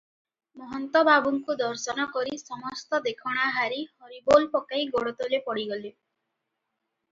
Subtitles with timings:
[0.59, 5.95] ମହନ୍ତ ବାବାଙ୍କୁ ଦର୍ଶନ କରି ସମସ୍ତ ଦେଖଣାହାରୀ ହରିବୋଲ ପକାଇ ଗୋଡତଳେ ପଡ଼ିଗଲେ।